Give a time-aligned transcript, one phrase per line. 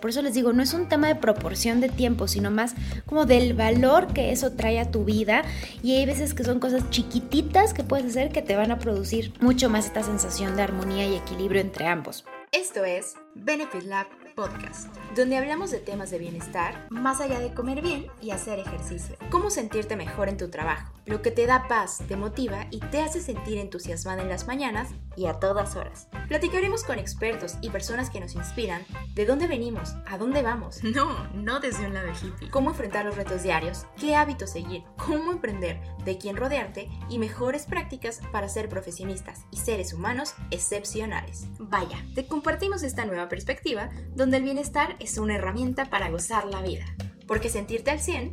[0.00, 3.26] Por eso les digo, no es un tema de proporción de tiempo, sino más como
[3.26, 5.42] del valor que eso trae a tu vida.
[5.82, 9.32] Y hay veces que son cosas chiquititas que puedes hacer que te van a producir
[9.40, 12.24] mucho más esta sensación de armonía y equilibrio entre ambos.
[12.52, 14.06] Esto es Benefit Lab
[14.36, 19.16] Podcast, donde hablamos de temas de bienestar más allá de comer bien y hacer ejercicio.
[19.30, 23.00] Cómo sentirte mejor en tu trabajo, lo que te da paz, te motiva y te
[23.00, 26.08] hace sentir entusiasmada en las mañanas y a todas horas.
[26.28, 28.84] Platicaremos con expertos y personas que nos inspiran
[29.14, 30.80] de dónde venimos, a dónde vamos.
[30.98, 32.50] No, no desde un lado hippie.
[32.50, 37.66] Cómo enfrentar los retos diarios, qué hábitos seguir, cómo emprender, de quién rodearte y mejores
[37.66, 41.46] prácticas para ser profesionistas y seres humanos excepcionales.
[41.60, 46.62] Vaya, te compartimos esta nueva perspectiva donde el bienestar es una herramienta para gozar la
[46.62, 46.84] vida.
[47.28, 48.32] Porque sentirte al 100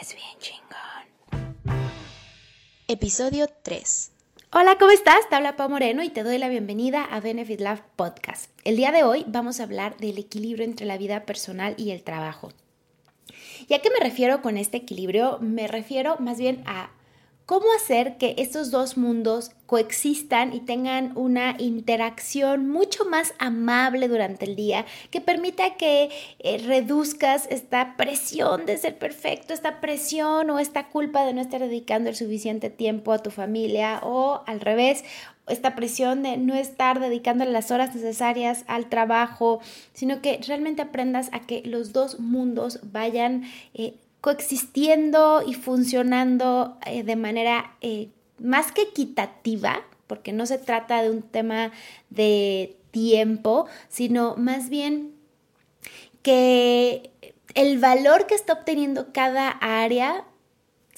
[0.00, 0.67] es bien chingón.
[2.90, 4.12] Episodio 3.
[4.50, 5.28] Hola, ¿cómo estás?
[5.28, 8.50] Te habla Pau Moreno y te doy la bienvenida a Benefit Love Podcast.
[8.64, 12.02] El día de hoy vamos a hablar del equilibrio entre la vida personal y el
[12.02, 12.50] trabajo.
[13.68, 15.36] ¿Y a qué me refiero con este equilibrio?
[15.42, 16.88] Me refiero más bien a
[17.48, 24.44] cómo hacer que estos dos mundos coexistan y tengan una interacción mucho más amable durante
[24.44, 26.10] el día, que permita que
[26.40, 31.62] eh, reduzcas esta presión de ser perfecto, esta presión o esta culpa de no estar
[31.62, 35.02] dedicando el suficiente tiempo a tu familia o al revés,
[35.46, 39.60] esta presión de no estar dedicando las horas necesarias al trabajo,
[39.94, 47.02] sino que realmente aprendas a que los dos mundos vayan eh, coexistiendo y funcionando eh,
[47.02, 51.72] de manera eh, más que equitativa, porque no se trata de un tema
[52.10, 55.14] de tiempo, sino más bien
[56.22, 57.10] que
[57.54, 60.24] el valor que está obteniendo cada área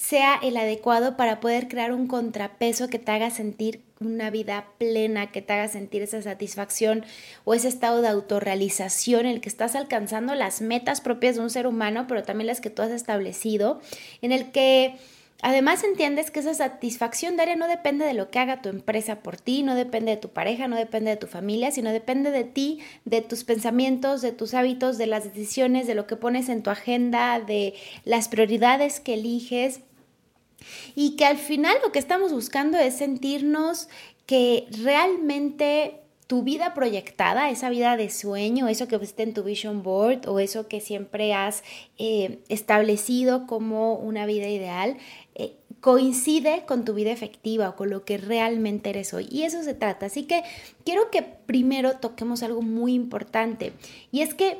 [0.01, 5.31] sea el adecuado para poder crear un contrapeso que te haga sentir una vida plena,
[5.31, 7.05] que te haga sentir esa satisfacción
[7.43, 11.51] o ese estado de autorrealización en el que estás alcanzando las metas propias de un
[11.51, 13.79] ser humano, pero también las que tú has establecido,
[14.23, 14.95] en el que
[15.43, 19.37] además entiendes que esa satisfacción diaria no depende de lo que haga tu empresa por
[19.37, 22.79] ti, no depende de tu pareja, no depende de tu familia, sino depende de ti,
[23.05, 26.71] de tus pensamientos, de tus hábitos, de las decisiones, de lo que pones en tu
[26.71, 29.81] agenda, de las prioridades que eliges
[30.95, 33.87] y que al final lo que estamos buscando es sentirnos
[34.25, 36.01] que realmente
[36.31, 40.39] tu vida proyectada, esa vida de sueño, eso que viste en tu vision board o
[40.39, 41.61] eso que siempre has
[41.97, 44.95] eh, establecido como una vida ideal,
[45.35, 49.27] eh, coincide con tu vida efectiva o con lo que realmente eres hoy.
[49.29, 50.05] Y eso se trata.
[50.05, 50.43] Así que
[50.85, 53.73] quiero que primero toquemos algo muy importante
[54.13, 54.57] y es que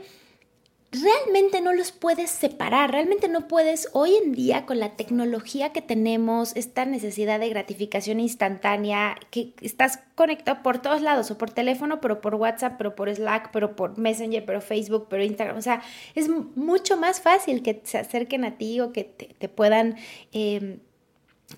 [0.92, 5.82] realmente no los puedes separar, realmente no puedes hoy en día con la tecnología que
[5.82, 12.02] tenemos, esta necesidad de gratificación instantánea, que estás conectado por todos lados, o por teléfono,
[12.02, 15.82] pero por WhatsApp, pero por Slack, pero por Messenger, pero Facebook, pero Instagram, o sea,
[16.14, 19.96] es mucho más fácil que se acerquen a ti o que te, puedan...
[20.32, 20.80] Em,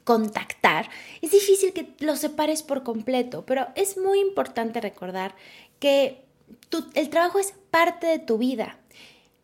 [0.05, 0.89] contactar,
[1.21, 5.35] es difícil que los separes por completo, pero es muy importante recordar
[5.77, 6.25] que
[6.95, 8.79] el trabajo es parte de tu vida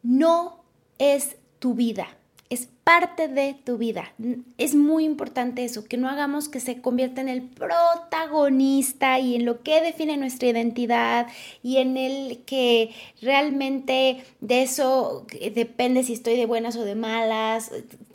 [0.03, 0.63] no
[0.97, 2.07] es tu vida,
[2.49, 4.13] es parte de tu vida.
[4.57, 9.45] Es muy importante eso, que no hagamos que se convierta en el protagonista y en
[9.45, 11.27] lo que define nuestra identidad
[11.61, 17.71] y en el que realmente de eso depende si estoy de buenas o de malas,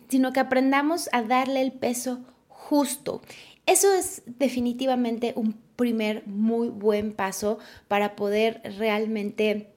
[0.09, 3.23] sino que aprendamos a darle el peso justo.
[3.67, 7.59] Eso es definitivamente un primer muy buen paso
[7.89, 9.74] para poder realmente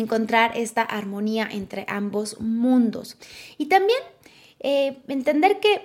[0.00, 3.16] encontrar esta armonía entre ambos mundos.
[3.56, 4.00] Y también
[4.60, 5.82] eh, entender que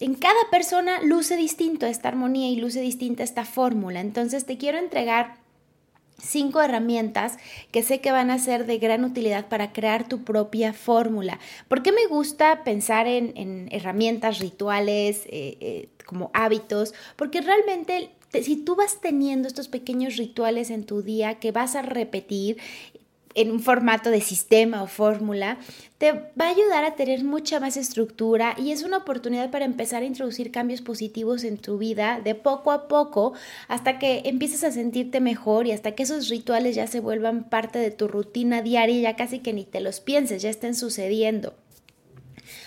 [0.00, 4.00] en cada persona luce distinto esta armonía y luce distinta esta fórmula.
[4.00, 5.36] Entonces te quiero entregar
[6.20, 7.36] cinco herramientas
[7.70, 11.38] que sé que van a ser de gran utilidad para crear tu propia fórmula.
[11.68, 16.94] ¿Por qué me gusta pensar en, herramientas, rituales, eh, eh, como hábitos?
[17.16, 18.10] Porque realmente
[18.40, 22.56] si tú vas teniendo estos pequeños rituales en tu día que vas a repetir
[23.34, 25.58] en un formato de sistema o fórmula,
[25.98, 30.02] te va a ayudar a tener mucha más estructura y es una oportunidad para empezar
[30.02, 33.34] a introducir cambios positivos en tu vida de poco a poco
[33.68, 37.78] hasta que empieces a sentirte mejor y hasta que esos rituales ya se vuelvan parte
[37.78, 41.54] de tu rutina diaria y ya casi que ni te los pienses, ya estén sucediendo.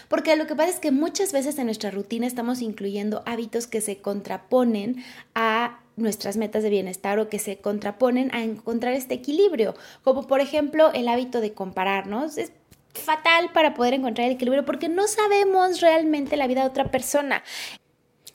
[0.07, 3.81] Porque lo que pasa es que muchas veces en nuestra rutina estamos incluyendo hábitos que
[3.81, 5.03] se contraponen
[5.33, 10.42] a nuestras metas de bienestar o que se contraponen a encontrar este equilibrio, como por
[10.42, 12.38] ejemplo el hábito de compararnos.
[12.38, 12.51] Es
[12.94, 17.44] fatal para poder encontrar el equilibrio porque no sabemos realmente la vida de otra persona.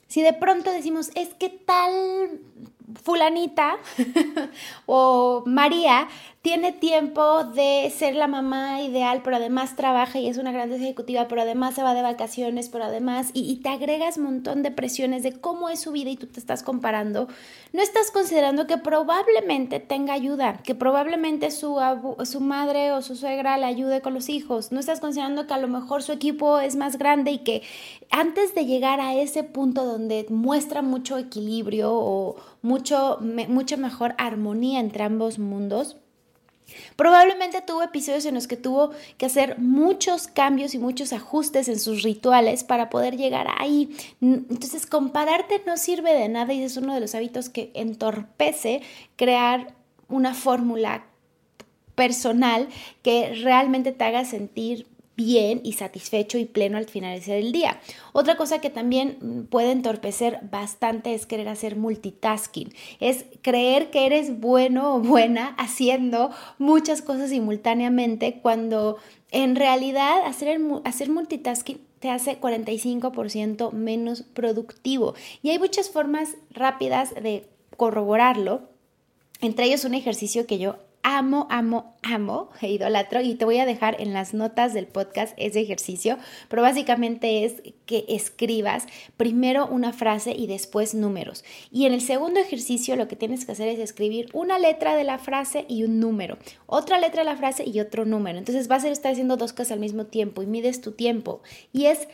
[0.07, 2.41] Si de pronto decimos, es que tal
[3.01, 3.77] fulanita
[4.85, 6.09] o María
[6.41, 11.27] tiene tiempo de ser la mamá ideal, pero además trabaja y es una gran ejecutiva,
[11.27, 15.21] pero además se va de vacaciones, pero además, y, te agregas un montón de presiones
[15.21, 17.27] de cómo es su vida y tú te estás comparando,
[17.73, 21.77] no estás considerando que probablemente tenga ayuda, que probablemente su,
[22.25, 25.59] su madre o su suegra le ayude con los hijos, no estás considerando que a
[25.59, 27.61] lo mejor su equipo es más grande y que
[28.09, 34.79] antes de llegar a ese punto donde muestra mucho equilibrio o mucho, mucha mejor armonía
[34.79, 36.00] entre ambos mundos,
[36.95, 41.79] Probablemente tuvo episodios en los que tuvo que hacer muchos cambios y muchos ajustes en
[41.79, 43.95] sus rituales para poder llegar ahí.
[44.21, 48.81] Entonces, compararte no sirve de nada y es uno de los hábitos que entorpece
[49.15, 49.73] crear
[50.07, 51.05] una fórmula
[51.95, 52.67] personal
[53.03, 54.87] que realmente te haga sentir
[55.25, 57.79] bien y satisfecho y pleno al finalizar el día.
[58.13, 64.39] Otra cosa que también puede entorpecer bastante es querer hacer multitasking, es creer que eres
[64.39, 68.97] bueno o buena haciendo muchas cosas simultáneamente cuando
[69.31, 75.13] en realidad hacer, hacer multitasking te hace 45% menos productivo.
[75.43, 77.47] Y hay muchas formas rápidas de
[77.77, 78.63] corroborarlo.
[79.39, 83.65] Entre ellos un ejercicio que yo amo, amo, amo, e idolatro, y te voy a
[83.65, 86.17] dejar en las notas del podcast ese ejercicio,
[86.49, 88.87] pero básicamente es que escribas
[89.17, 91.43] primero una frase y después números.
[91.71, 95.03] Y en el segundo ejercicio lo que tienes que hacer es escribir una letra de
[95.03, 98.37] la frase y un número, otra letra de la frase y otro número.
[98.37, 101.41] Entonces vas a estar haciendo dos cosas al mismo tiempo y mides tu tiempo.
[101.73, 102.07] Y es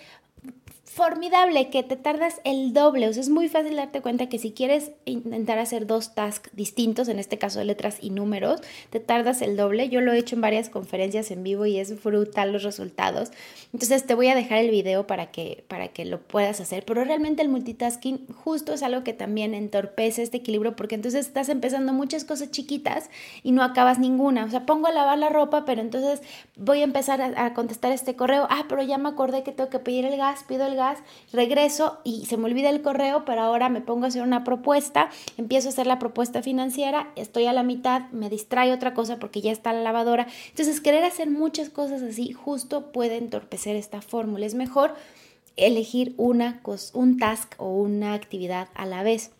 [0.97, 3.07] formidable que te tardas el doble.
[3.07, 7.07] O sea, es muy fácil darte cuenta que si quieres intentar hacer dos tasks distintos,
[7.07, 9.89] en este caso de letras y números, te tardas el doble.
[9.89, 13.29] Yo lo he hecho en varias conferencias en vivo y es brutal los resultados.
[13.73, 16.83] Entonces te voy a dejar el video para que, para que lo puedas hacer.
[16.83, 21.49] Pero realmente el multitasking justo es algo que también entorpece este equilibrio porque entonces estás
[21.49, 23.11] empezando muchas cosas chiquitas
[23.43, 24.45] y no acabas ninguna.
[24.45, 26.23] O sea, pongo a lavar la ropa, pero entonces
[26.55, 28.47] voy a empezar a, a contestar este correo.
[28.49, 30.86] Ah, pero ya me acordé que tengo que pedir el gas, pido el gas
[31.31, 35.09] regreso y se me olvida el correo, pero ahora me pongo a hacer una propuesta,
[35.37, 39.41] empiezo a hacer la propuesta financiera, estoy a la mitad, me distrae otra cosa porque
[39.41, 40.27] ya está la lavadora.
[40.49, 44.45] Entonces, querer hacer muchas cosas así justo puede entorpecer esta fórmula.
[44.45, 44.95] Es mejor
[45.55, 46.61] elegir una
[46.93, 49.31] un task o una actividad a la vez.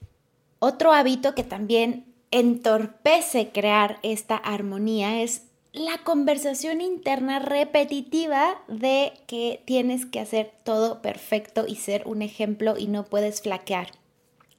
[0.60, 5.44] Otro hábito que también entorpece crear esta armonía es
[5.80, 12.78] la conversación interna repetitiva de que tienes que hacer todo perfecto y ser un ejemplo
[12.78, 13.92] y no puedes flaquear.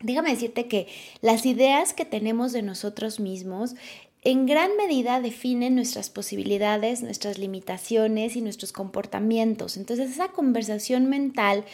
[0.00, 0.86] Déjame decirte que
[1.22, 3.74] las ideas que tenemos de nosotros mismos
[4.22, 9.76] en gran medida definen nuestras posibilidades, nuestras limitaciones y nuestros comportamientos.
[9.76, 11.64] Entonces esa conversación mental,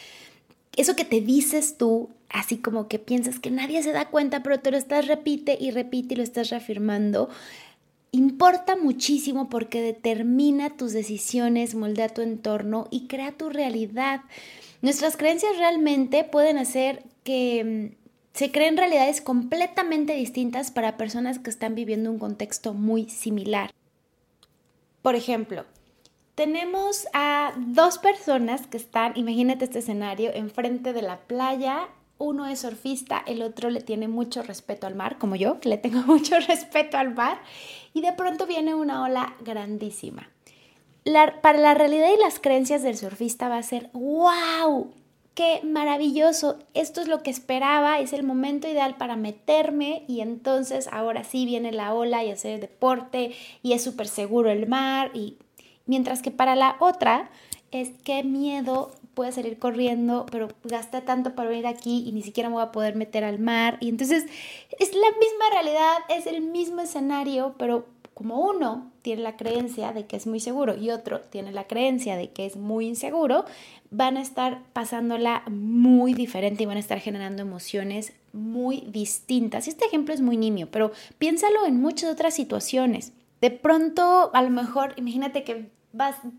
[0.76, 4.60] eso que te dices tú, así como que piensas que nadie se da cuenta, pero
[4.60, 7.28] te lo estás repite y repite y lo estás reafirmando,
[8.14, 14.20] importa muchísimo porque determina tus decisiones, moldea tu entorno y crea tu realidad.
[14.82, 21.50] Nuestras creencias realmente pueden hacer que mm, se creen realidades completamente distintas para personas que
[21.50, 23.72] están viviendo un contexto muy similar.
[25.02, 25.64] Por ejemplo,
[26.36, 31.88] tenemos a dos personas que están, imagínate este escenario, enfrente de la playa
[32.18, 35.78] uno es surfista, el otro le tiene mucho respeto al mar, como yo, que le
[35.78, 37.38] tengo mucho respeto al mar,
[37.92, 40.28] y de pronto viene una ola grandísima.
[41.42, 44.92] para la realidad y las creencias del surfista va a ser, wow,
[45.34, 50.88] qué maravilloso, esto es lo que esperaba, es el momento ideal para meterme y entonces
[50.92, 55.36] ahora sí viene la ola y hacer deporte y es súper seguro el mar y
[55.86, 57.30] mientras que para la otra
[57.72, 62.48] es qué miedo puede salir corriendo, pero gasté tanto para venir aquí y ni siquiera
[62.48, 63.78] me voy a poder meter al mar.
[63.80, 64.26] Y entonces
[64.78, 70.06] es la misma realidad, es el mismo escenario, pero como uno tiene la creencia de
[70.06, 73.44] que es muy seguro y otro tiene la creencia de que es muy inseguro,
[73.90, 79.68] van a estar pasándola muy diferente y van a estar generando emociones muy distintas.
[79.68, 83.12] Este ejemplo es muy nimio, pero piénsalo en muchas otras situaciones.
[83.40, 85.68] De pronto, a lo mejor, imagínate que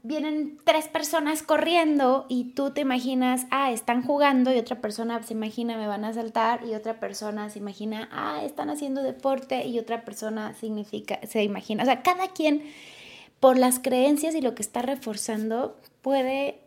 [0.03, 5.33] vienen tres personas corriendo y tú te imaginas, ah, están jugando y otra persona se
[5.33, 9.79] imagina, me van a saltar y otra persona se imagina, ah, están haciendo deporte y
[9.79, 11.83] otra persona significa, se imagina.
[11.83, 12.63] O sea, cada quien
[13.39, 16.59] por las creencias y lo que está reforzando puede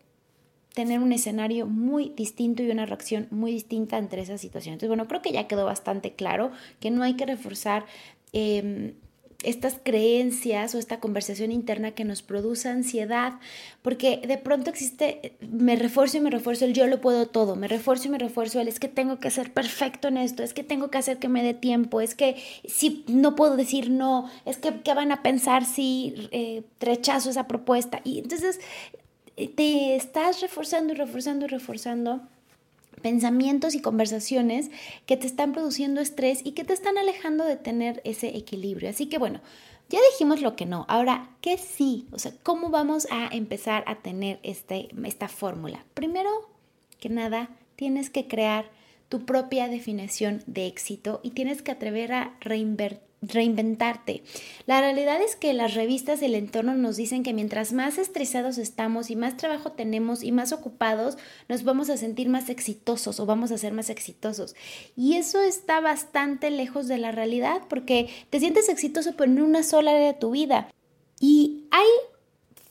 [0.74, 4.76] tener un escenario muy distinto y una reacción muy distinta entre esas situaciones.
[4.76, 7.84] Entonces, bueno, creo que ya quedó bastante claro que no hay que reforzar.
[8.32, 8.94] Em,
[9.44, 13.34] estas creencias o esta conversación interna que nos produce ansiedad,
[13.82, 17.68] porque de pronto existe, me refuerzo y me refuerzo el yo lo puedo todo, me
[17.68, 20.64] refuerzo y me refuerzo el es que tengo que ser perfecto en esto, es que
[20.64, 24.56] tengo que hacer que me dé tiempo, es que si no puedo decir no, es
[24.56, 28.00] que qué van a pensar si eh, rechazo esa propuesta.
[28.02, 28.60] Y entonces
[29.36, 32.22] eh, te estás reforzando y reforzando y reforzando
[33.00, 34.70] pensamientos y conversaciones
[35.06, 38.90] que te están produciendo estrés y que te están alejando de tener ese equilibrio.
[38.90, 39.40] Así que bueno,
[39.88, 40.84] ya dijimos lo que no.
[40.88, 42.06] Ahora, ¿qué sí?
[42.12, 45.84] O sea, ¿cómo vamos a empezar a tener este, esta fórmula?
[45.94, 46.30] Primero
[47.00, 48.70] que nada, tienes que crear
[49.08, 54.22] tu propia definición de éxito y tienes que atrever a reinvertir reinventarte.
[54.66, 59.10] La realidad es que las revistas del entorno nos dicen que mientras más estresados estamos
[59.10, 63.50] y más trabajo tenemos y más ocupados, nos vamos a sentir más exitosos o vamos
[63.50, 64.54] a ser más exitosos.
[64.96, 69.62] Y eso está bastante lejos de la realidad porque te sientes exitoso pero en una
[69.62, 70.68] sola área de tu vida.
[71.20, 71.88] Y hay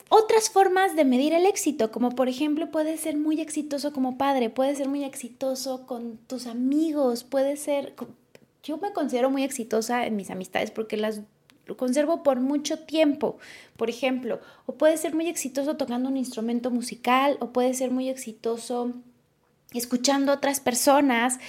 [0.10, 4.50] otras formas de medir el éxito, como por ejemplo puedes ser muy exitoso como padre,
[4.50, 7.94] puedes ser muy exitoso con tus amigos, puedes ser
[8.68, 11.22] yo me considero muy exitosa en mis amistades porque las
[11.78, 13.38] conservo por mucho tiempo,
[13.76, 18.10] por ejemplo, o puede ser muy exitoso tocando un instrumento musical, o puede ser muy
[18.10, 18.94] exitoso
[19.74, 21.40] escuchando a otras personas.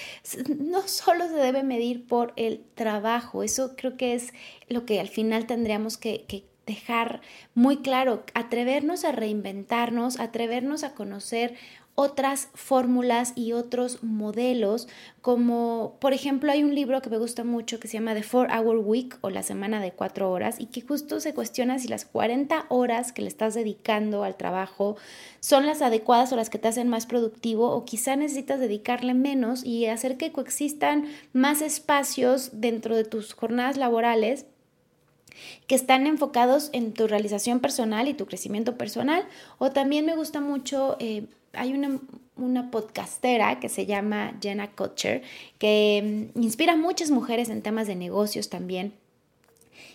[0.59, 4.33] No solo se debe medir por el trabajo, eso creo que es
[4.69, 7.23] lo que al final tendríamos que, que dejar
[7.55, 11.55] muy claro, atrevernos a reinventarnos, atrevernos a conocer
[12.01, 14.87] otras fórmulas y otros modelos,
[15.21, 18.51] como por ejemplo hay un libro que me gusta mucho que se llama The Four
[18.53, 22.05] Hour Week o la semana de cuatro horas y que justo se cuestiona si las
[22.05, 24.97] 40 horas que le estás dedicando al trabajo
[25.41, 29.65] son las adecuadas o las que te hacen más productivo o quizá necesitas dedicarle menos
[29.65, 34.47] y hacer que coexistan más espacios dentro de tus jornadas laborales
[35.67, 39.25] que están enfocados en tu realización personal y tu crecimiento personal.
[39.59, 45.23] O también me gusta mucho eh, hay una, podcastera que se llama Jenna Kutcher,
[45.59, 48.95] que mm, inspira a muchas mujeres en temas de negocios también.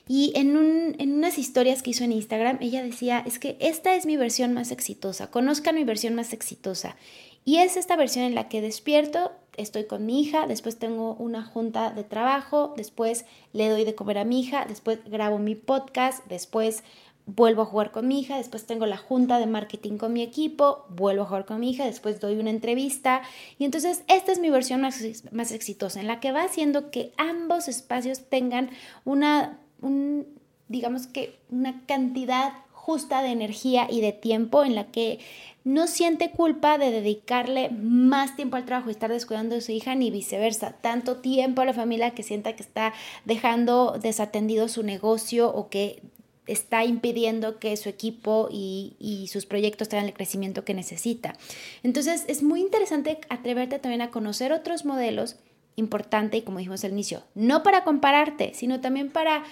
[0.08, 4.06] Y en, en, unas historias que hizo en Instagram, ella decía, es que esta es
[4.06, 6.98] mi versión más exitosa, conozcan mi versión más exitosa.
[7.46, 11.44] Y es esta versión en la que despierto, estoy con mi hija, después tengo una
[11.44, 16.26] junta de trabajo, después le doy de comer a mi hija, después grabo mi podcast,
[16.28, 16.84] después
[17.26, 20.86] vuelvo a jugar con mi hija, después tengo la junta de marketing con mi equipo,
[20.90, 23.22] vuelvo a jugar con mi hija, después doy una entrevista.
[23.58, 25.02] Y entonces esta es mi versión más,
[25.32, 28.70] más exitosa en la que va haciendo que ambos espacios tengan
[29.06, 30.28] una, un,
[30.68, 35.20] digamos que una cantidad justa de energía y de tiempo en la que
[35.64, 39.96] no siente culpa de dedicarle más tiempo al trabajo y estar descuidando de su hija
[39.96, 45.50] ni viceversa, tanto tiempo a la familia que sienta que está dejando desatendido su negocio
[45.50, 46.04] o que
[46.48, 51.36] está impidiendo que su equipo y, sus proyectos tengan el crecimiento que necesita.
[51.82, 55.38] Entonces es muy interesante atreverte también a conocer otros modelos,
[55.76, 59.44] importante y como dijimos al inicio, no para compararte, sino también para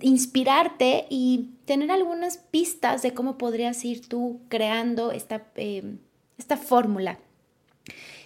[0.00, 5.96] inspirarte y tener algunas pistas de cómo podrías ir tú creando esta, eh,
[6.38, 7.18] esta fórmula.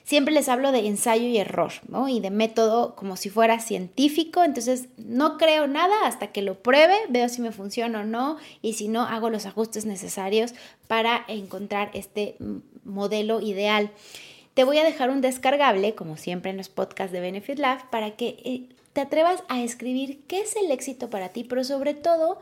[0.04, 2.08] Siempre les hablo de ensayo y error, ¿no?
[2.08, 6.96] Y de método como si fuera científico, entonces no creo nada hasta que lo pruebe,
[7.08, 10.54] veo si me funciona o no, y si no, hago los ajustes necesarios
[10.88, 12.36] para encontrar este
[12.84, 13.90] modelo ideal.
[14.54, 18.12] Te voy a dejar un descargable, como siempre en los podcasts de Benefit Lab, para
[18.16, 22.38] que eh, te atrevas a escribir qué es el éxito para ti, pero sobre todo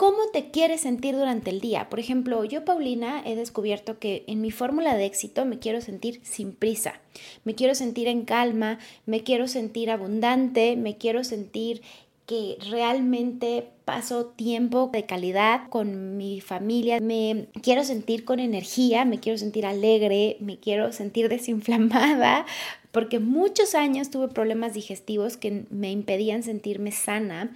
[0.00, 1.90] ¿Cómo te quieres sentir durante el día?
[1.90, 6.20] Por ejemplo, yo, Paulina, he descubierto que en mi fórmula de éxito me quiero sentir
[6.22, 7.02] sin prisa,
[7.44, 11.82] me quiero sentir en calma, me quiero sentir abundante, me quiero sentir
[12.24, 19.20] que realmente paso tiempo de calidad con mi familia, me quiero sentir con energía, me
[19.20, 22.46] quiero sentir alegre, me quiero sentir desinflamada,
[22.90, 27.52] porque muchos años tuve problemas digestivos que me impedían sentirme sana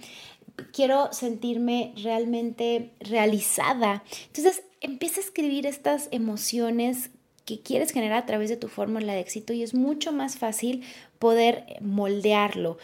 [0.71, 4.03] quiero sentirme realmente realizada.
[4.27, 7.09] Entonces empieza a escribir estas emociones
[7.45, 10.83] que quieres generar a través de tu fórmula de éxito y es mucho más fácil
[11.19, 12.77] poder moldearlo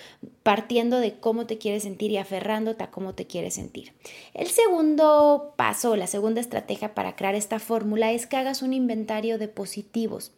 [0.43, 3.93] partiendo de cómo te quieres sentir y aferrándote a cómo te quieres sentir.
[4.33, 9.39] El segundo paso, la segunda estrategia para crear esta fórmula es que hagas un inventario
[9.39, 10.31] de positivos.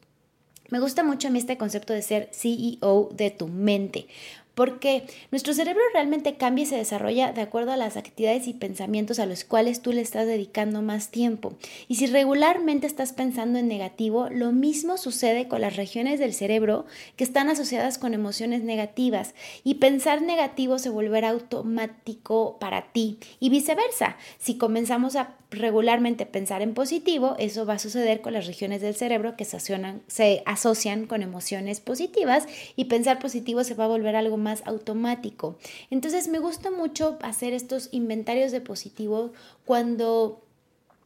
[0.69, 4.07] Me gusta mucho a mí este concepto de ser CEO de tu mente,
[4.55, 9.19] porque nuestro cerebro realmente cambia y se desarrolla de acuerdo a las actividades y pensamientos
[9.19, 11.53] a los cuales tú le estás dedicando más tiempo.
[11.87, 16.85] Y si regularmente estás pensando en negativo, lo mismo sucede con las regiones del cerebro
[17.15, 19.33] que están asociadas con emociones negativas
[19.63, 24.17] y pensar negativo se volverá automático para ti y viceversa.
[24.39, 28.95] Si comenzamos a regularmente pensar en positivo, eso va a suceder con las regiones del
[28.95, 32.45] cerebro que se asocian, se asocian con emociones positivas
[32.75, 35.57] y pensar positivo se va a volver algo automático.
[35.89, 39.31] Entonces me gusta mucho hacer estos inventarios de positivo
[39.65, 40.41] cuando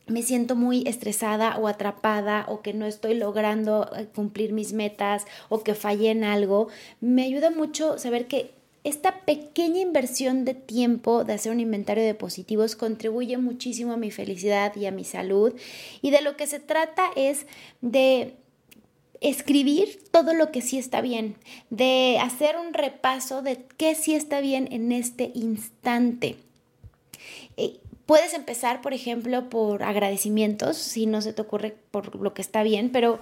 [0.08, 5.26] me siento muy estresada o atrapada o que no estoy logrando eh, cumplir mis metas
[5.50, 6.70] o que fallé en algo,
[7.02, 8.52] me ayuda mucho saber que
[8.84, 14.12] esta pequeña inversión de tiempo de hacer un inventario de positivos contribuye muchísimo a mi
[14.12, 15.54] felicidad y a mi salud.
[16.02, 17.48] Y de lo que se trata es
[17.82, 18.36] de
[19.22, 21.36] escribir todo lo que sí está bien,
[21.70, 26.38] de hacer un repaso de qué sí está bien en este instante.
[27.58, 32.42] Eh, puedes empezar, por ejemplo, por agradecimientos, si no se te ocurre por lo que
[32.42, 33.20] está bien, pero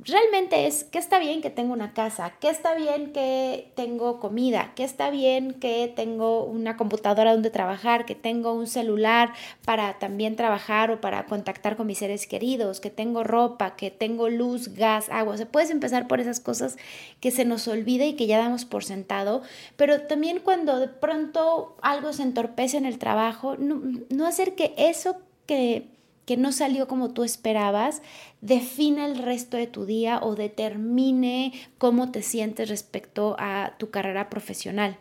[0.00, 4.72] realmente es que está bien que tengo una casa, que está bien que tengo comida,
[4.74, 9.32] que está bien que tengo una computadora donde trabajar, que tengo un celular
[9.64, 14.28] para también trabajar o para contactar con mis seres queridos, que tengo ropa, que tengo
[14.28, 15.34] luz, gas, agua.
[15.34, 16.76] O sea, puedes empezar por esas cosas
[17.20, 19.42] que se nos olvida y que ya damos por sentado,
[19.76, 24.74] pero también cuando de pronto algo se entorpece en el trabajo, no, no hacer que
[24.76, 25.93] eso que
[26.26, 28.02] que no salió como tú esperabas,
[28.40, 34.30] define el resto de tu día o determine cómo te sientes respecto a tu carrera
[34.30, 34.98] profesional.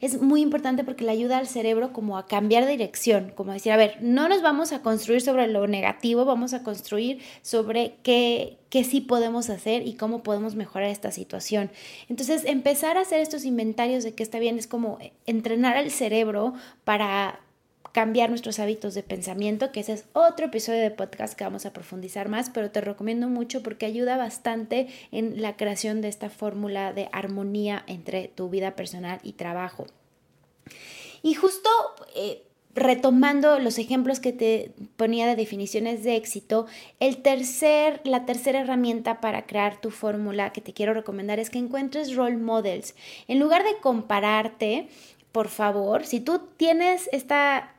[0.00, 3.76] Es muy importante porque le ayuda al cerebro como a cambiar dirección, como decir, a
[3.76, 8.84] ver, no nos vamos a construir sobre lo negativo, vamos a construir sobre qué, qué
[8.84, 11.70] sí podemos hacer y cómo podemos mejorar esta situación.
[12.08, 16.54] Entonces, empezar a hacer estos inventarios de qué está bien es como entrenar al cerebro
[16.84, 17.40] para
[17.96, 21.72] cambiar nuestros hábitos de pensamiento, que ese es otro episodio de podcast que vamos a
[21.72, 26.92] profundizar más, pero te recomiendo mucho porque ayuda bastante en la creación de esta fórmula
[26.92, 29.86] de armonía entre tu vida personal y trabajo.
[31.22, 31.70] Y justo...
[32.14, 32.42] Eh,
[32.74, 36.66] retomando los ejemplos que te ponía de definiciones de éxito,
[37.00, 41.56] el tercer, la tercera herramienta para crear tu fórmula que te quiero recomendar es que
[41.56, 42.94] encuentres role models.
[43.28, 44.88] En lugar de compararte,
[45.32, 47.75] por favor, si tú tienes esta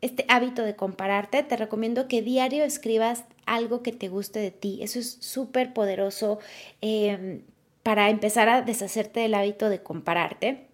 [0.00, 4.80] este hábito de compararte, te recomiendo que diario escribas algo que te guste de ti.
[4.82, 6.38] Eso es súper poderoso
[6.80, 7.42] em,
[7.82, 10.66] para empezar a deshacerte del hábito de compararte.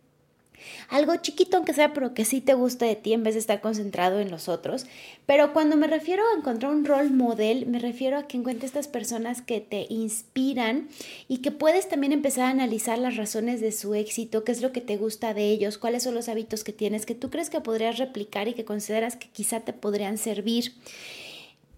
[0.88, 3.61] Algo chiquito aunque sea, pero que sí te guste de ti en vez de estar
[3.61, 4.87] concentrado en los otros.
[5.27, 8.88] Pero cuando me refiero a encontrar un role model, me refiero a que encuentres estas
[8.88, 10.88] personas que te inspiran
[11.29, 14.72] y que puedes también empezar a analizar las razones de su éxito, qué es lo
[14.72, 17.61] que te gusta de ellos, cuáles son los hábitos que tienes que tú crees que
[17.61, 20.75] podrías replicar y que consideras que quizá te podrían servir.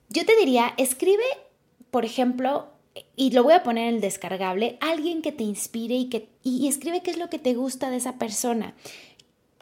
[0.08, 1.24] Yo te diría, escribe,
[1.90, 2.68] por ejemplo,
[3.16, 6.68] y lo voy a poner en el descargable, alguien que te inspire y, que, y,
[6.68, 8.74] escribe qué es lo que te gusta de esa persona.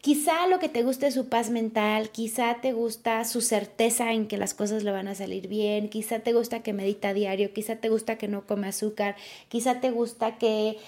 [0.00, 4.26] Quizá lo que te guste es su paz mental, quizá te gusta su certeza en
[4.26, 7.76] que las cosas le van a salir bien, quizá te gusta que medita diario, quizá
[7.76, 9.14] te gusta que no come azúcar,
[9.48, 10.78] quizá te gusta que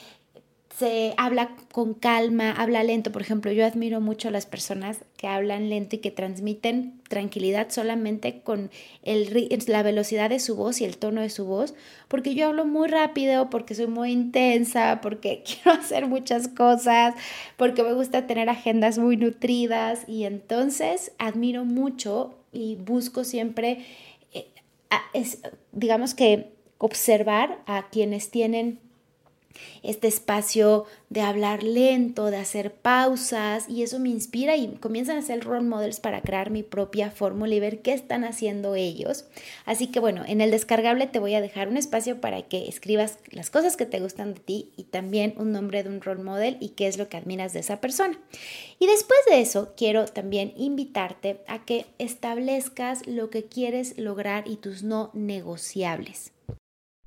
[0.79, 3.13] se habla con calma, habla lento.
[3.13, 7.69] Por ejemplo, yo admiro mucho a las personas que hablan lento y que transmiten tranquilidad
[7.71, 8.71] solamente con
[9.05, 11.75] el, la velocidad de su voz y el tono de su voz,
[12.09, 17.15] porque yo hablo muy rápido, porque soy muy intensa, porque quiero hacer muchas cosas,
[17.57, 23.85] porque me gusta tener agendas muy nutridas y entonces admiro mucho y busco siempre,
[24.33, 24.49] eh,
[25.71, 28.81] digamos que observar a quienes tienen
[29.83, 35.21] este espacio de hablar lento, de hacer pausas y eso me inspira y comienzan a
[35.21, 39.27] hacer role models para crear mi propia fórmula y ver qué están haciendo ellos.
[39.65, 43.19] Así que bueno, en el descargable te voy a dejar un espacio para que escribas
[43.31, 46.57] las cosas que te gustan de ti y también un nombre de un role model
[46.61, 48.19] y qué es lo que admiras de esa persona.
[48.79, 54.57] Y después de eso, quiero también invitarte a que establezcas lo que quieres lograr y
[54.57, 56.33] tus no negociables.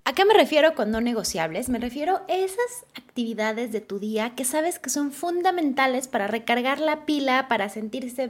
[0.07, 1.67] ¿A qué me refiero con no negociables?
[1.67, 6.79] Me refiero a esas actividades de tu día que sabes que son fundamentales para recargar
[6.79, 8.29] la pila, para, sentirse,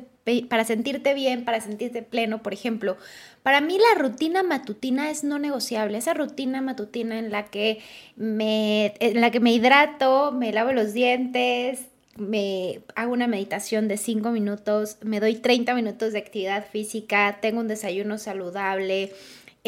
[0.49, 2.41] para sentirte bien, para sentirte pleno.
[2.41, 2.97] Por ejemplo,
[3.43, 5.99] para mí la rutina matutina es no negociable.
[5.99, 7.77] Esa rutina matutina en la que
[8.15, 11.81] me, en la que me hidrato, me lavo los dientes,
[12.15, 17.59] me hago una meditación de 5 minutos, me doy 30 minutos de actividad física, tengo
[17.59, 19.11] un desayuno saludable,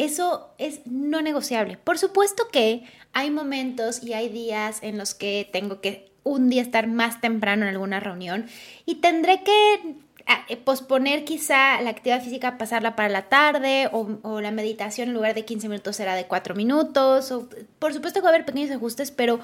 [0.04, 1.76] eso es no negociable.
[1.76, 6.62] Por supuesto que hay momentos y hay días en los que tengo que un día
[6.62, 8.46] estar más temprano en alguna reunión
[8.86, 14.40] y tendré que ah, eh, posponer quizá la actividad física, pasarla para la tarde o,
[14.40, 17.30] la meditación en lugar de 15 minutos será de 4 minutos.
[17.32, 19.40] O, por supuesto que va a haber pequeños ajustes, pero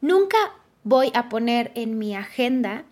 [0.00, 0.36] nunca
[0.84, 2.84] voy a poner en mi agenda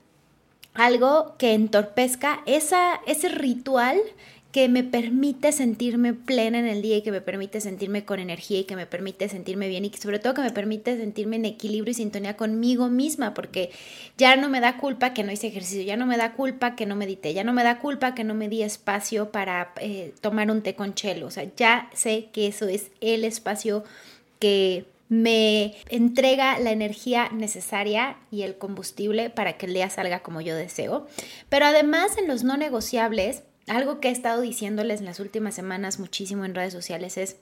[0.73, 3.99] algo que entorpezca ese ritual
[4.57, 8.61] que me permite sentirme plena en el día y que me permite sentirme con energía
[8.61, 11.45] y que me permite sentirme bien y que sobre todo que me permite sentirme en
[11.45, 13.71] equilibrio y sintonía conmigo misma, porque
[14.17, 16.87] ya no me da culpa que no hice ejercicio, ya no me da culpa que
[16.87, 20.51] no medité, ya no me da culpa que no me di espacio para eh, tomar
[20.51, 23.85] un té con chelo, o sea, ya sé que eso es el espacio
[24.39, 30.41] que me entrega la energía necesaria y el combustible para que el día salga como
[30.41, 31.07] yo deseo.
[31.51, 35.99] Pero además en los no negociables, algo que he estado diciéndoles en las últimas semanas
[35.99, 37.37] muchísimo en redes sociales es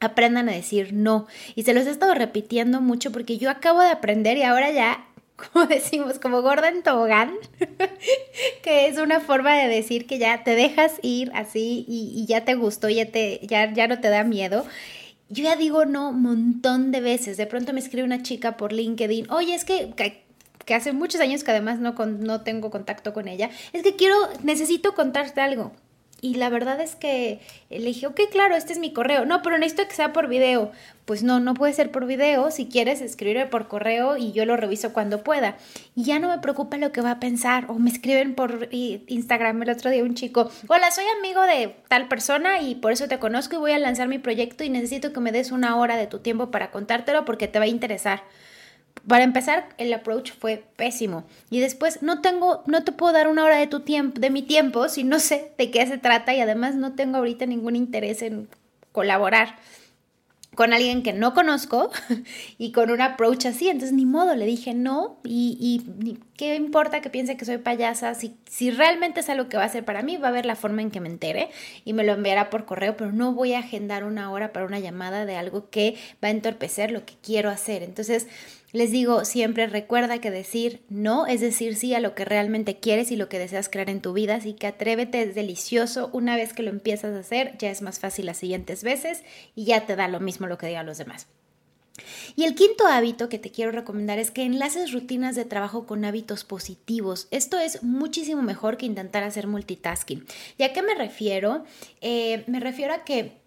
[0.00, 1.26] aprendan a decir no.
[1.54, 5.06] Y se los he estado repitiendo mucho porque yo acabo de aprender y ahora ya,
[5.36, 7.34] como decimos, como gorda en tobogán,
[8.62, 12.54] que es una forma de decir que ya te dejas ir así y, ya te
[12.54, 14.66] gustó, ya, te, ya, ya no te da miedo.
[15.28, 17.36] Yo ya digo no un montón de veces.
[17.36, 19.92] De pronto me escribe una chica por LinkedIn, oye, es que
[20.66, 24.16] que hace muchos años que además no, no tengo contacto con ella, es que quiero,
[24.42, 25.72] necesito contarte algo.
[26.22, 29.26] Y la verdad es que le dije, ok, claro, este es mi correo.
[29.26, 30.72] No, pero necesito que sea por video.
[31.04, 32.50] Pues no, no puede ser por video.
[32.50, 35.58] Si quieres, escribirme por correo y yo lo reviso cuando pueda.
[35.94, 37.66] Y ya no me preocupa lo que va a pensar.
[37.68, 42.08] O me escriben por Instagram el otro día un chico, hola, soy amigo de tal
[42.08, 45.20] persona y por eso te conozco y voy a lanzar mi proyecto y necesito que
[45.20, 48.22] me des una hora de tu tiempo para contártelo porque te va a interesar.
[49.06, 51.24] Para empezar, el approach fue pésimo.
[51.50, 54.42] Y después, no tengo, no te puedo dar una hora de tu tiempo, de mi
[54.42, 58.22] tiempo, si no sé de qué se trata y además no tengo ahorita ningún interés
[58.22, 58.48] en
[58.92, 59.56] colaborar
[60.56, 61.90] con alguien que no conozco
[62.58, 63.68] y con un approach así.
[63.68, 68.14] Entonces, ni modo, le dije no y, qué importa que piense que soy payasa.
[68.14, 70.56] Si, si realmente es algo que va a ser para mí, va a ver la
[70.56, 71.50] forma en que me entere
[71.84, 74.80] y me lo enviará por correo, pero no voy a agendar una hora para una
[74.80, 77.82] llamada de algo que va a entorpecer lo que quiero hacer.
[77.82, 78.26] Entonces,
[78.76, 83.10] les digo siempre, recuerda que decir no es decir sí a lo que realmente quieres
[83.10, 86.10] y lo que deseas crear en tu vida, así que atrévete, es delicioso.
[86.12, 89.22] Una vez que lo empiezas a hacer, ya es más fácil las siguientes veces
[89.54, 91.26] y ya te da lo mismo lo que digan los demás.
[92.36, 96.04] Y el quinto hábito que te quiero recomendar es que enlaces rutinas de trabajo con
[96.04, 97.28] hábitos positivos.
[97.30, 100.26] Esto es muchísimo mejor que intentar hacer multitasking.
[100.58, 101.64] ¿Y a qué me refiero?
[102.02, 103.38] Eh, me refiero a que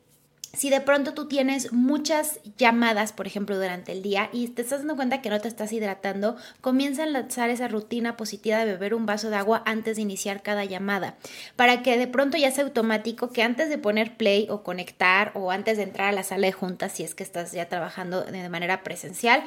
[0.53, 4.79] si de pronto tú tienes muchas llamadas, por ejemplo, durante el día y te estás
[4.79, 8.93] dando cuenta que no te estás hidratando, comienza a lanzar esa rutina positiva de beber
[8.93, 11.15] un vaso de agua antes de iniciar cada llamada,
[11.55, 15.51] para que de pronto ya sea automático que antes de poner play o conectar o
[15.51, 18.49] antes de entrar a la sala de juntas, si es que estás ya trabajando de
[18.49, 19.43] manera presencial,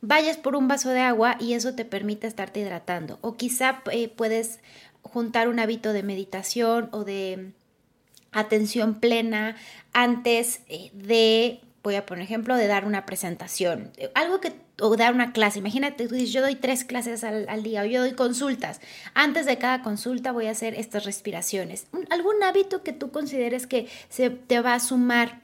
[0.00, 3.18] vayas por un vaso de agua y eso te permite estarte hidratando.
[3.20, 4.60] O quizá eh, puedes
[5.02, 7.52] juntar un hábito de meditación o de
[8.36, 9.56] atención plena
[9.92, 15.14] antes eh, de, voy a poner ejemplo, de dar una presentación, algo que, o dar
[15.14, 15.58] una clase.
[15.58, 18.80] Imagínate, tú dices, yo doy tres clases al, día o yo doy consultas.
[19.14, 21.86] Antes de cada consulta voy a hacer estas respiraciones.
[22.10, 25.40] algún hábito que tú consideres que se te va a sumar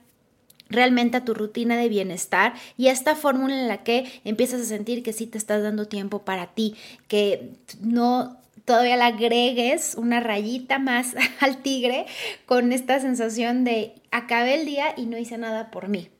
[0.68, 4.64] realmente a tu rutina de bienestar y a esta fórmula en la que empiezas a
[4.64, 6.74] sentir que sí te estás dando tiempo para ti,
[7.09, 7.50] que
[7.81, 12.07] no todavía le agregues una rayita más al tigre
[12.46, 16.11] con esta sensación de acabé el día y no hice nada por mí,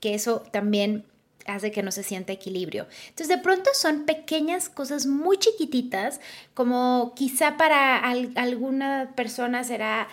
[0.00, 1.04] que eso también
[1.46, 2.86] hace que no se sienta equilibrio.
[3.08, 6.20] Entonces de pronto son pequeñas cosas muy chiquititas,
[6.54, 10.08] como quizá para alguna persona será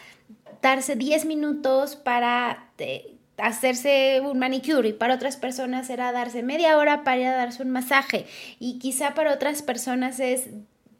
[0.61, 2.69] darse 10 minutos para...
[2.77, 7.35] Eh, hacerse un manicure y para otras personas será darse media hora para ir a
[7.35, 8.27] darse un masaje
[8.59, 10.49] y quizá para otras personas es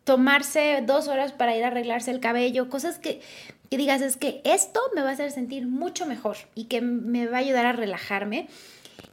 [0.04, 3.22] tomarse dos horas para ir a arreglarse el cabello, cosas que,
[3.70, 7.28] que digas es que esto me va a hacer sentir mucho mejor y que me
[7.28, 8.48] va a ayudar a relajarme.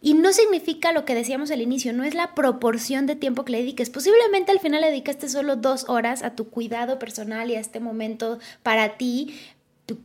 [0.03, 3.53] Y no significa lo que decíamos al inicio, no es la proporción de tiempo que
[3.53, 3.91] le dediques.
[3.91, 7.81] Posiblemente al final le dedicaste solo dos horas a tu cuidado personal y a este
[7.81, 9.35] momento para ti,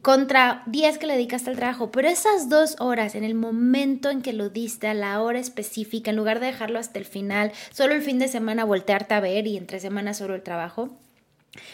[0.01, 4.21] contra 10 que le dedicaste al trabajo, pero esas dos horas en el momento en
[4.21, 7.93] que lo diste, a la hora específica, en lugar de dejarlo hasta el final, solo
[7.93, 10.97] el fin de semana voltearte a ver y entre semanas solo el trabajo,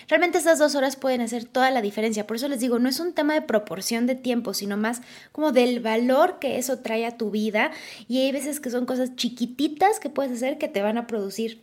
[0.07, 2.27] Realmente esas dos horas pueden hacer toda la diferencia.
[2.27, 5.51] Por eso les digo, no es un tema de proporción de tiempo, sino más como
[5.51, 7.71] del valor que eso trae a tu vida.
[8.07, 11.61] Y hay veces que son cosas chiquititas que puedes hacer que te van a producir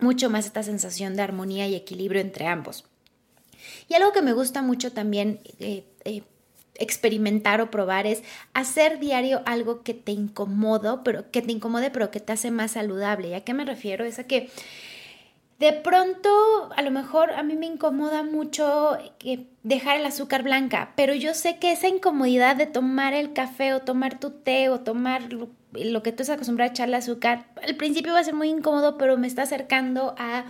[0.00, 2.86] mucho más esta sensación de armonía y equilibrio entre ambos.
[3.88, 6.22] Y algo que me gusta mucho también eh, eh,
[6.76, 8.22] experimentar o probar es
[8.52, 12.72] hacer diario algo que te incomodo, pero que te incomode, pero que te hace más
[12.72, 13.28] saludable.
[13.28, 14.04] ¿Y a qué me refiero?
[14.04, 14.50] Es a que
[15.58, 16.28] De pronto,
[16.76, 18.98] a lo mejor a mí me incomoda mucho
[19.62, 23.80] dejar el azúcar blanca, pero yo sé que esa incomodidad de tomar el café o
[23.80, 25.48] tomar tu té o tomar lo,
[26.02, 29.16] que tú estás acostumbrado a echarle azúcar, al principio va a ser muy incómodo, pero
[29.16, 30.44] me está acercando a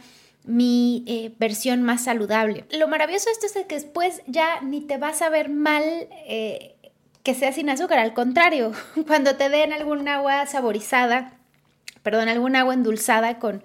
[0.44, 2.64] mi eh, versión más saludable.
[2.70, 5.83] Lo maravilloso de esto es que después ya ni te vas a ver mal
[6.26, 6.74] eh,
[7.22, 8.72] que sea sin azúcar, al contrario,
[9.07, 11.33] cuando te den algún agua saborizada,
[12.02, 13.64] perdón, algún agua endulzada con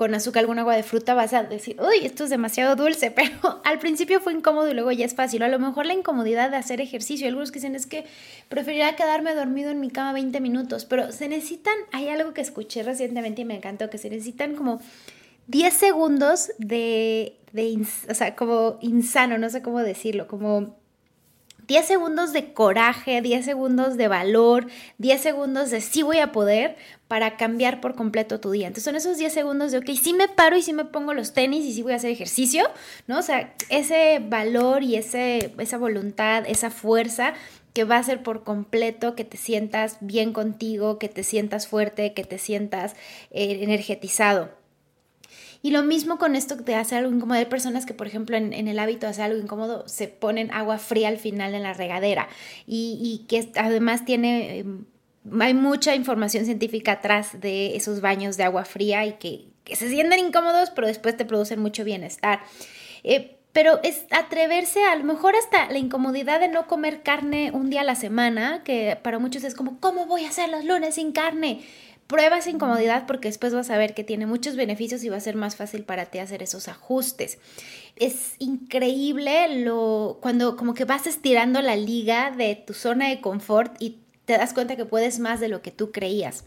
[0.00, 3.60] con azúcar, algún agua de fruta, vas a decir, uy, esto es demasiado dulce, pero
[3.64, 5.42] al principio fue incómodo y luego ya es fácil.
[5.42, 8.06] a lo mejor la incomodidad de hacer ejercicio, algunos que dicen es que
[8.48, 12.82] preferiría quedarme dormido en mi cama 20 minutos, pero se necesitan, hay algo que escuché
[12.82, 14.80] recientemente y me encantó, que se necesitan como
[15.50, 20.76] 10 segundos de, de o sea, como insano, no sé cómo decirlo, como
[21.66, 26.76] 10 segundos de coraje, 10 segundos de valor, 10 segundos de sí voy a poder
[27.08, 28.68] para cambiar por completo tu día.
[28.68, 31.32] Entonces son esos 10 segundos de, ok, sí me paro y sí me pongo los
[31.32, 32.64] tenis y sí voy a hacer ejercicio,
[33.08, 33.18] ¿no?
[33.18, 37.34] O sea, ese valor y ese, esa voluntad, esa fuerza
[37.72, 42.14] que va a ser por completo que te sientas bien contigo, que te sientas fuerte,
[42.14, 42.94] que te sientas
[43.32, 44.59] eh, energetizado.
[45.62, 47.38] Y lo mismo con esto que te hace algo incómodo.
[47.38, 50.78] Hay personas que, por ejemplo, en, el hábito de hacer algo incómodo, se ponen agua
[50.78, 52.28] fría al final en la regadera
[52.66, 54.58] y, que además tiene...
[54.58, 54.84] Em,
[55.38, 60.18] hay mucha información científica atrás de esos baños de agua fría y que, se sienten
[60.18, 62.40] incómodos, pero después te producen mucho bienestar.
[63.04, 67.50] Eh, pero es atreverse a, a lo mejor hasta la incomodidad de no comer carne
[67.52, 70.64] un día a la semana, que para muchos es como, ¿cómo voy a hacer los
[70.64, 71.60] lunes sin carne?
[72.10, 75.20] Prueba esa incomodidad porque después vas a ver que tiene muchos beneficios y va a
[75.20, 77.38] ser más fácil para ti hacer esos ajustes.
[77.94, 83.80] Es increíble lo cuando como que vas estirando la liga de tu zona de confort
[83.80, 86.46] y te das cuenta que puedes más de lo que tú creías.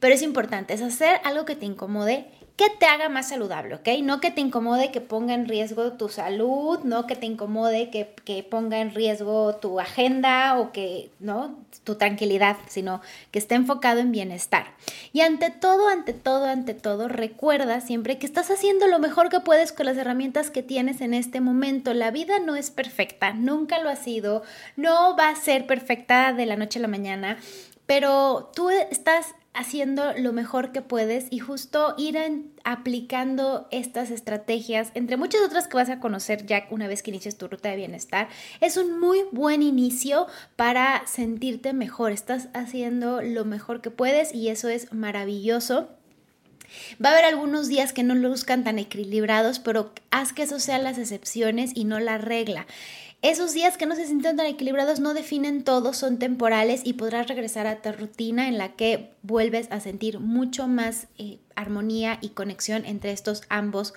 [0.00, 2.26] Pero es importante, es hacer algo que te incomode
[2.62, 3.88] que te haga más saludable, ¿ok?
[4.02, 8.14] No que te incomode que ponga en riesgo tu salud, no que te incomode que,
[8.24, 11.58] que, ponga en riesgo tu agenda o que, ¿no?
[11.82, 13.00] Tu tranquilidad, sino
[13.32, 14.74] que esté enfocado en bienestar.
[15.12, 19.40] Y ante todo, ante todo, ante todo, recuerda siempre que estás haciendo lo mejor que
[19.40, 21.94] puedes con las herramientas que tienes en este momento.
[21.94, 24.44] La vida no es perfecta, nunca lo ha sido,
[24.76, 27.38] no va a ser perfecta de la noche a la mañana,
[27.86, 32.18] pero tú estás haciendo lo mejor que puedes y justo ir
[32.64, 37.36] aplicando estas estrategias, entre muchas otras que vas a conocer ya una vez que inicies
[37.36, 38.28] tu ruta de bienestar,
[38.60, 42.12] es un muy buen inicio para sentirte mejor.
[42.12, 45.88] Estás haciendo lo mejor que puedes y eso es maravilloso.
[47.04, 50.84] Va a haber algunos días que no luzcan tan equilibrados, pero haz que eso sean
[50.84, 52.66] las excepciones y no la regla.
[53.22, 57.28] Esos días que no se sienten tan equilibrados no definen todo, son temporales y podrás
[57.28, 62.30] regresar a tu rutina en la que vuelves a sentir mucho más eh, armonía y
[62.30, 63.94] conexión entre estos ambos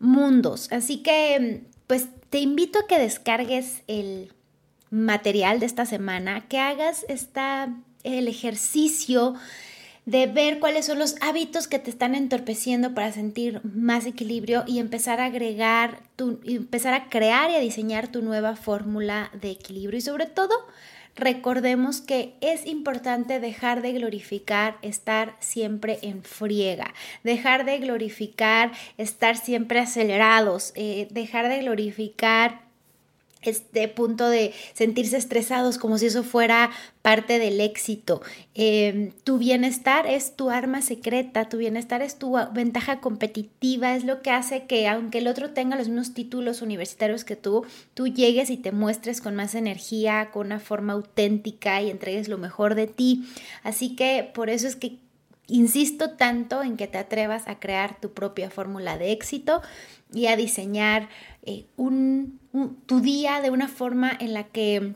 [0.00, 0.72] mundos.
[0.72, 4.32] Así que, pues te invito a que descargues el
[4.90, 9.34] material de esta semana, que hagas esta, el ejercicio
[10.08, 14.78] de ver cuáles son los hábitos que te están entorpeciendo para sentir más equilibrio y
[14.78, 19.98] empezar a agregar, tu, empezar a crear y a diseñar tu nueva fórmula de equilibrio.
[19.98, 20.54] Y sobre todo,
[21.14, 29.36] recordemos que es importante dejar de glorificar estar siempre en friega, dejar de glorificar estar
[29.36, 32.67] siempre acelerados, eh, dejar de glorificar
[33.42, 36.70] este punto de sentirse estresados como si eso fuera
[37.02, 38.20] parte del éxito.
[38.54, 44.22] Em, tu bienestar es tu arma secreta, tu bienestar es tu ventaja competitiva, es lo
[44.22, 48.50] que hace que aunque el otro tenga los mismos títulos universitarios que tú, tú llegues
[48.50, 52.86] y te muestres con más energía, con una forma auténtica y entregues lo mejor de
[52.86, 53.28] ti.
[53.62, 54.98] Así que por eso es que
[55.48, 59.62] insisto tanto en que te atrevas a crear tu propia fórmula de éxito
[60.12, 61.08] y a diseñar
[61.42, 61.66] eh,
[62.86, 64.94] tu día de una forma en la que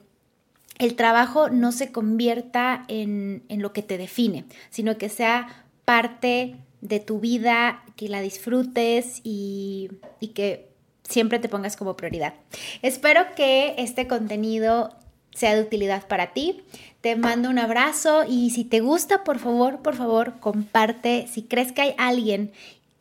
[0.79, 7.01] el trabajo no se convierta en, lo que te define, sino que sea parte de
[7.01, 9.91] tu vida, que la disfrutes y
[10.35, 10.73] que
[11.09, 12.35] siempre te pongas como prioridad.
[12.81, 14.97] Espero que este contenido
[15.35, 16.63] sea de utilidad para ti.
[17.03, 21.27] Te mando un abrazo y si te gusta, por favor, por favor, comparte.
[21.31, 22.53] Si crees que hay alguien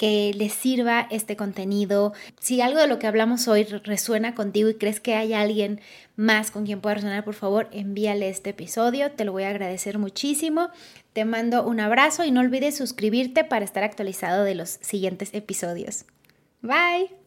[0.02, 2.14] que les sirva este contenido.
[2.40, 5.80] Si algo de lo que hablamos hoy resuena contigo y crees que hay alguien
[6.16, 9.12] más con quien pueda resonar, por favor, envíale este episodio.
[9.12, 10.72] Te lo voy a agradecer muchísimo.
[11.14, 16.06] Te mando un abrazo y no olvides suscribirte para estar actualizado de los siguientes episodios.
[16.64, 17.21] Bye.